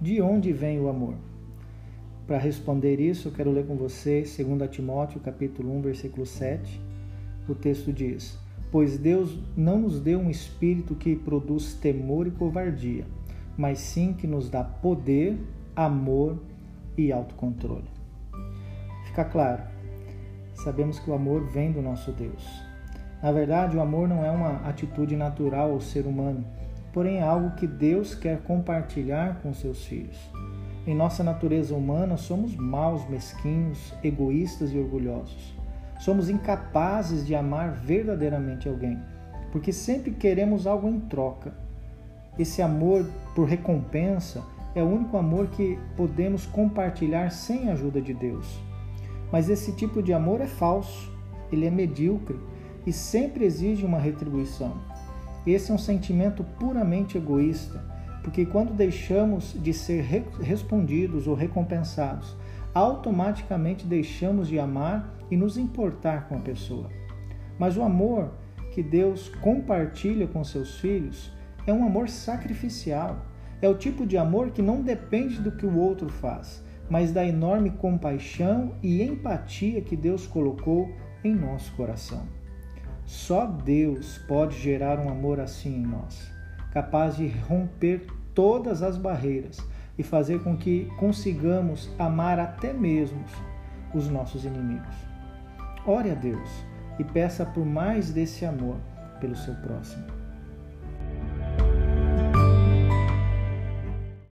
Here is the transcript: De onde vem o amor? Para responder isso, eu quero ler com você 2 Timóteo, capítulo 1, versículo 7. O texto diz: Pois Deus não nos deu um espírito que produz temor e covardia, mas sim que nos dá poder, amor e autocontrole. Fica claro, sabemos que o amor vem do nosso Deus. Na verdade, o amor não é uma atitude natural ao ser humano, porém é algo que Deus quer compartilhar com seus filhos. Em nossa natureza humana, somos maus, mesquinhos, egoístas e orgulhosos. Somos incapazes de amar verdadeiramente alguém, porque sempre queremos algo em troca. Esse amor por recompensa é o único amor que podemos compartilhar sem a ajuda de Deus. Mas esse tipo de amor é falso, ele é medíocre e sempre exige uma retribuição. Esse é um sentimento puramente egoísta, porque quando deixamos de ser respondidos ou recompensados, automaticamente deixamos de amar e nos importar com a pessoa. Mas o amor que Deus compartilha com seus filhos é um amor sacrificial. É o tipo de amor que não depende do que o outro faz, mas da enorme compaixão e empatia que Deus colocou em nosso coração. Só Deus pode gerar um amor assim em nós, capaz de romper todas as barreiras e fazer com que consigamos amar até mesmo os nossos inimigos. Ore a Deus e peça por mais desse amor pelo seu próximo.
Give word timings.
De 0.00 0.20
onde 0.20 0.52
vem 0.52 0.78
o 0.78 0.88
amor? 0.88 1.14
Para 2.26 2.38
responder 2.38 3.00
isso, 3.00 3.28
eu 3.28 3.32
quero 3.32 3.50
ler 3.50 3.66
com 3.66 3.74
você 3.74 4.20
2 4.22 4.70
Timóteo, 4.70 5.20
capítulo 5.20 5.74
1, 5.78 5.80
versículo 5.80 6.26
7. 6.26 6.80
O 7.48 7.54
texto 7.54 7.92
diz: 7.92 8.38
Pois 8.70 8.98
Deus 8.98 9.38
não 9.56 9.78
nos 9.78 10.00
deu 10.00 10.18
um 10.18 10.28
espírito 10.28 10.94
que 10.94 11.16
produz 11.16 11.74
temor 11.74 12.26
e 12.26 12.30
covardia, 12.30 13.06
mas 13.56 13.78
sim 13.78 14.12
que 14.12 14.26
nos 14.26 14.50
dá 14.50 14.62
poder, 14.62 15.38
amor 15.74 16.38
e 16.98 17.10
autocontrole. 17.10 17.88
Fica 19.06 19.24
claro, 19.24 19.62
sabemos 20.54 20.98
que 20.98 21.10
o 21.10 21.14
amor 21.14 21.46
vem 21.46 21.72
do 21.72 21.80
nosso 21.80 22.12
Deus. 22.12 22.73
Na 23.24 23.32
verdade, 23.32 23.74
o 23.74 23.80
amor 23.80 24.06
não 24.06 24.22
é 24.22 24.30
uma 24.30 24.68
atitude 24.68 25.16
natural 25.16 25.70
ao 25.70 25.80
ser 25.80 26.04
humano, 26.04 26.44
porém 26.92 27.20
é 27.20 27.22
algo 27.22 27.56
que 27.56 27.66
Deus 27.66 28.14
quer 28.14 28.42
compartilhar 28.42 29.40
com 29.42 29.54
seus 29.54 29.86
filhos. 29.86 30.30
Em 30.86 30.94
nossa 30.94 31.24
natureza 31.24 31.74
humana, 31.74 32.18
somos 32.18 32.54
maus, 32.54 33.08
mesquinhos, 33.08 33.94
egoístas 34.04 34.74
e 34.74 34.78
orgulhosos. 34.78 35.54
Somos 36.00 36.28
incapazes 36.28 37.26
de 37.26 37.34
amar 37.34 37.70
verdadeiramente 37.70 38.68
alguém, 38.68 38.98
porque 39.50 39.72
sempre 39.72 40.10
queremos 40.10 40.66
algo 40.66 40.86
em 40.86 41.00
troca. 41.00 41.54
Esse 42.38 42.60
amor 42.60 43.06
por 43.34 43.48
recompensa 43.48 44.42
é 44.74 44.82
o 44.82 44.86
único 44.86 45.16
amor 45.16 45.46
que 45.46 45.78
podemos 45.96 46.44
compartilhar 46.44 47.30
sem 47.30 47.70
a 47.70 47.72
ajuda 47.72 48.02
de 48.02 48.12
Deus. 48.12 48.60
Mas 49.32 49.48
esse 49.48 49.74
tipo 49.74 50.02
de 50.02 50.12
amor 50.12 50.42
é 50.42 50.46
falso, 50.46 51.10
ele 51.50 51.64
é 51.64 51.70
medíocre 51.70 52.38
e 52.86 52.92
sempre 52.92 53.44
exige 53.44 53.84
uma 53.84 53.98
retribuição. 53.98 54.76
Esse 55.46 55.70
é 55.70 55.74
um 55.74 55.78
sentimento 55.78 56.42
puramente 56.58 57.18
egoísta, 57.18 57.84
porque 58.22 58.46
quando 58.46 58.72
deixamos 58.72 59.54
de 59.62 59.72
ser 59.74 60.02
respondidos 60.40 61.26
ou 61.26 61.34
recompensados, 61.34 62.34
automaticamente 62.72 63.86
deixamos 63.86 64.48
de 64.48 64.58
amar 64.58 65.14
e 65.30 65.36
nos 65.36 65.56
importar 65.58 66.28
com 66.28 66.36
a 66.36 66.40
pessoa. 66.40 66.88
Mas 67.58 67.76
o 67.76 67.82
amor 67.82 68.32
que 68.72 68.82
Deus 68.82 69.28
compartilha 69.40 70.26
com 70.26 70.42
seus 70.42 70.80
filhos 70.80 71.30
é 71.66 71.72
um 71.72 71.84
amor 71.84 72.08
sacrificial. 72.08 73.24
É 73.62 73.68
o 73.68 73.76
tipo 73.76 74.06
de 74.06 74.18
amor 74.18 74.50
que 74.50 74.60
não 74.60 74.82
depende 74.82 75.40
do 75.40 75.52
que 75.52 75.64
o 75.64 75.76
outro 75.76 76.08
faz, 76.08 76.62
mas 76.90 77.12
da 77.12 77.24
enorme 77.24 77.70
compaixão 77.70 78.74
e 78.82 79.02
empatia 79.02 79.80
que 79.80 79.96
Deus 79.96 80.26
colocou 80.26 80.90
em 81.22 81.34
nosso 81.34 81.72
coração. 81.74 82.26
Só 83.06 83.46
Deus 83.46 84.18
pode 84.26 84.58
gerar 84.58 84.98
um 84.98 85.08
amor 85.08 85.38
assim 85.38 85.76
em 85.76 85.86
nós, 85.86 86.30
capaz 86.72 87.16
de 87.16 87.28
romper 87.28 88.06
todas 88.34 88.82
as 88.82 88.96
barreiras 88.96 89.58
e 89.98 90.02
fazer 90.02 90.42
com 90.42 90.56
que 90.56 90.86
consigamos 90.98 91.90
amar 91.98 92.38
até 92.38 92.72
mesmo 92.72 93.22
os 93.94 94.08
nossos 94.08 94.44
inimigos. 94.44 94.94
Ore 95.86 96.10
a 96.10 96.14
Deus 96.14 96.48
e 96.98 97.04
peça 97.04 97.44
por 97.44 97.64
mais 97.64 98.10
desse 98.10 98.44
amor 98.44 98.76
pelo 99.20 99.36
seu 99.36 99.54
próximo. 99.54 100.23